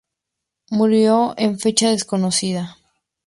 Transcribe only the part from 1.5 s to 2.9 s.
fecha desconocida.